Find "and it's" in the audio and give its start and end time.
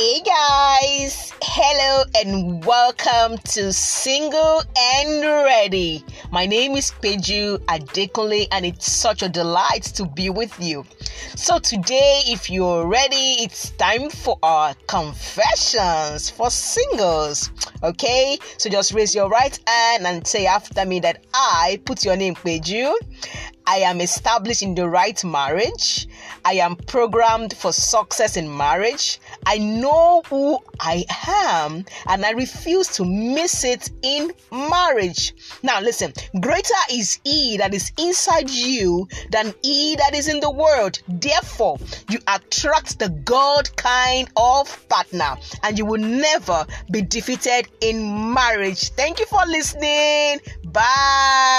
8.50-8.90